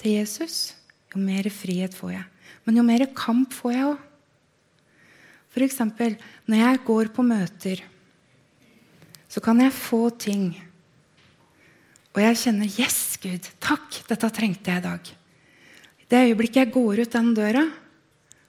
til 0.00 0.18
Jesus, 0.18 0.74
jo 1.12 1.20
mer 1.22 1.46
frihet 1.52 1.94
får 1.96 2.16
jeg. 2.16 2.26
Men 2.64 2.80
jo 2.80 2.84
mer 2.84 3.06
kamp 3.16 3.52
får 3.54 3.72
jeg 3.72 3.86
òg. 3.92 4.02
F.eks. 5.54 5.78
når 6.50 6.58
jeg 6.58 6.84
går 6.86 7.10
på 7.14 7.22
møter, 7.22 7.82
så 9.30 9.42
kan 9.42 9.60
jeg 9.62 9.74
få 9.74 10.08
ting. 10.18 10.48
Og 12.14 12.22
jeg 12.22 12.38
kjenner 12.38 12.66
'Yes, 12.66 13.16
Gud. 13.22 13.46
Takk. 13.60 14.02
Dette 14.06 14.30
trengte 14.30 14.70
jeg 14.70 14.82
i 14.82 14.86
dag.' 14.86 15.14
I 16.02 16.04
det 16.10 16.20
øyeblikket 16.28 16.66
jeg 16.66 16.72
går 16.72 17.00
ut 17.00 17.10
den 17.10 17.34
døra, 17.34 17.64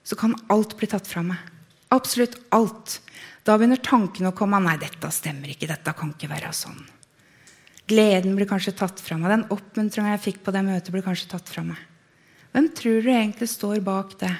så 0.03 0.15
kan 0.15 0.35
alt 0.49 0.77
bli 0.77 0.87
tatt 0.87 1.07
fra 1.07 1.23
meg. 1.23 1.37
Absolutt 1.89 2.37
alt. 2.51 2.99
Da 3.45 3.57
begynner 3.57 3.81
tankene 3.81 4.29
å 4.29 4.35
komme. 4.37 4.59
'Nei, 4.59 4.77
dette 4.77 5.09
stemmer 5.11 5.49
ikke. 5.49 5.67
Dette 5.67 5.93
kan 5.93 6.13
ikke 6.13 6.29
være 6.29 6.53
sånn.' 6.53 6.85
Gleden 7.87 8.35
blir 8.35 8.49
kanskje 8.49 8.73
tatt 8.73 8.99
fra 8.99 9.17
meg. 9.17 9.29
Den 9.29 9.49
oppmuntringa 9.53 10.17
jeg 10.17 10.25
fikk 10.33 10.43
på 10.43 10.51
det 10.51 10.63
møtet, 10.65 10.91
blir 10.91 11.05
kanskje 11.05 11.29
tatt 11.29 11.49
fra 11.49 11.61
meg. 11.63 11.77
Hvem 12.51 12.69
tror 12.73 13.01
du 13.01 13.09
egentlig 13.13 13.49
står 13.49 13.81
bak 13.85 14.17
det? 14.19 14.33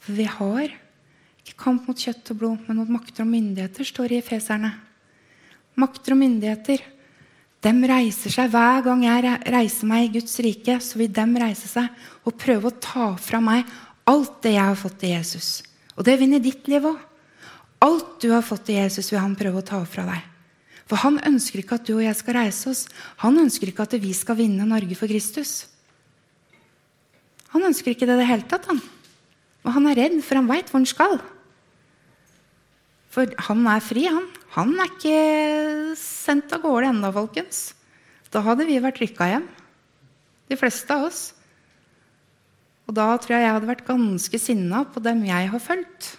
For 0.00 0.12
vi 0.12 0.24
har 0.24 0.72
ikke 1.50 1.64
kamp 1.66 1.88
mot 1.88 1.98
kjøtt 1.98 2.32
og 2.32 2.38
blod, 2.38 2.62
men 2.66 2.78
mot 2.80 2.94
makter 2.94 3.24
og 3.24 3.30
myndigheter, 3.30 3.86
står 3.86 4.08
det 4.10 4.18
i 4.18 4.22
Efeserne. 4.22 4.70
Makter 5.80 6.14
og 6.14 6.20
myndigheter. 6.22 6.82
Dem 7.60 7.82
reiser 7.84 8.32
seg 8.32 8.48
Hver 8.52 8.80
gang 8.86 9.04
jeg 9.04 9.36
reiser 9.52 9.88
meg 9.88 10.06
i 10.06 10.12
Guds 10.16 10.38
rike, 10.40 10.78
så 10.80 11.00
vil 11.00 11.12
dem 11.12 11.36
reise 11.40 11.68
seg 11.68 11.90
og 12.24 12.38
prøve 12.40 12.70
å 12.70 12.78
ta 12.80 13.10
fra 13.20 13.40
meg 13.44 13.68
alt 14.08 14.40
det 14.44 14.54
jeg 14.54 14.64
har 14.64 14.78
fått 14.78 15.04
i 15.04 15.12
Jesus. 15.12 15.50
Og 15.98 16.06
det 16.06 16.16
vinner 16.20 16.42
ditt 16.42 16.68
liv 16.70 16.86
òg. 16.88 16.98
Alt 17.84 18.20
du 18.24 18.30
har 18.32 18.44
fått 18.44 18.72
i 18.72 18.78
Jesus, 18.78 19.10
vil 19.12 19.20
han 19.22 19.36
prøve 19.38 19.60
å 19.60 19.66
ta 19.66 19.80
fra 19.88 20.06
deg. 20.08 20.24
For 20.88 21.00
han 21.04 21.20
ønsker 21.22 21.62
ikke 21.62 21.76
at 21.78 21.86
du 21.86 21.94
og 21.98 22.04
jeg 22.04 22.16
skal 22.18 22.36
reise 22.40 22.72
oss. 22.72 22.86
Han 23.22 23.38
ønsker 23.38 23.70
ikke 23.70 23.84
at 23.86 23.94
vi 24.02 24.10
skal 24.16 24.38
vinne 24.40 24.66
Norge 24.68 24.96
for 24.98 25.08
Kristus. 25.08 25.68
Han 27.54 27.68
ønsker 27.68 27.94
ikke 27.94 28.08
det 28.08 28.16
i 28.18 28.22
det 28.22 28.30
hele 28.30 28.48
tatt. 28.50 28.66
han. 28.66 28.80
Og 29.64 29.76
han 29.76 29.86
er 29.90 30.00
redd, 30.00 30.18
for 30.24 30.40
han 30.40 30.48
veit 30.50 30.70
hvor 30.70 30.80
han 30.80 30.88
skal. 30.88 31.20
For 33.10 33.30
han 33.48 33.66
er 33.70 33.82
fri, 33.82 34.06
han. 34.06 34.28
Han 34.54 34.74
er 34.78 34.90
ikke 34.90 35.96
sendt 35.98 36.52
av 36.54 36.62
gårde 36.62 36.92
ennå, 36.92 37.10
folkens. 37.14 37.72
Da 38.30 38.42
hadde 38.46 38.66
vi 38.68 38.78
vært 38.82 39.00
rykka 39.02 39.26
hjem. 39.32 39.46
De 40.50 40.58
fleste 40.58 40.94
av 40.94 41.08
oss. 41.08 41.22
Og 42.86 42.94
da 42.98 43.06
tror 43.22 43.36
jeg 43.36 43.46
jeg 43.46 43.54
hadde 43.54 43.70
vært 43.70 43.86
ganske 43.86 44.40
sinna 44.42 44.84
på 44.90 45.02
dem 45.02 45.22
jeg 45.26 45.50
har 45.52 45.62
fulgt. 45.62 46.14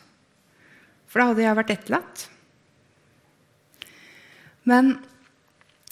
For 1.11 1.19
da 1.19 1.31
hadde 1.31 1.43
jeg 1.43 1.57
vært 1.59 1.73
etterlatt. 1.75 2.27
Men 4.67 4.93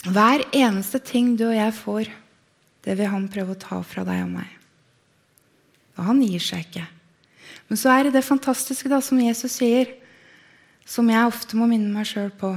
hver 0.08 0.46
eneste 0.56 1.00
ting 1.04 1.34
du 1.36 1.50
og 1.50 1.56
jeg 1.58 1.76
får, 1.76 2.12
det 2.86 2.96
vil 2.96 3.12
han 3.12 3.28
prøve 3.32 3.52
å 3.52 3.60
ta 3.60 3.82
fra 3.84 4.04
deg 4.08 4.22
og 4.24 4.32
meg. 4.38 4.48
Og 5.98 6.06
han 6.06 6.22
gir 6.24 6.40
seg 6.40 6.64
ikke. 6.64 6.86
Men 7.68 7.80
så 7.80 7.92
er 7.92 8.06
det 8.06 8.14
det 8.16 8.24
fantastiske 8.24 8.88
da, 8.88 9.02
som 9.04 9.20
Jesus 9.20 9.58
sier, 9.60 9.92
som 10.90 11.10
jeg 11.10 11.28
ofte 11.28 11.58
må 11.58 11.68
minne 11.70 11.92
meg 11.94 12.08
sjøl 12.08 12.32
på. 12.34 12.56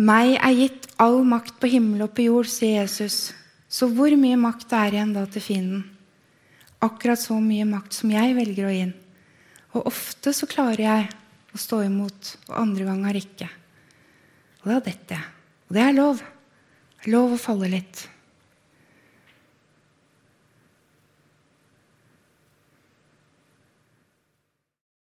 Meg 0.00 0.34
er 0.36 0.56
gitt 0.56 0.88
all 1.00 1.22
makt 1.28 1.56
på 1.60 1.70
himmel 1.72 2.04
og 2.04 2.12
på 2.16 2.26
jord, 2.26 2.48
sier 2.48 2.82
Jesus. 2.82 3.30
Så 3.70 3.88
hvor 3.92 4.12
mye 4.18 4.36
makt 4.40 4.72
er 4.76 4.96
igjen 4.96 5.14
da 5.16 5.24
til 5.30 5.44
fienden? 5.44 5.86
Akkurat 6.84 7.20
så 7.20 7.36
mye 7.40 7.66
makt 7.68 7.96
som 7.96 8.12
jeg 8.12 8.36
velger 8.36 8.68
å 8.68 8.72
gi 8.72 8.84
inn. 8.86 8.94
Og 9.76 9.88
ofte 9.92 10.32
så 10.36 10.48
klarer 10.50 10.84
jeg 10.84 11.08
å 11.54 11.60
stå 11.60 11.82
imot, 11.86 12.34
og 12.48 12.56
andre 12.58 12.86
ganger 12.88 13.20
ikke. 13.20 13.48
Og 14.62 14.72
da 14.72 14.78
detter 14.84 15.16
jeg. 15.16 15.28
Og 15.68 15.76
det 15.76 15.84
er 15.84 15.96
lov. 15.96 16.24
Lov 17.08 17.36
å 17.36 17.40
falle 17.40 17.70
litt. 17.72 18.02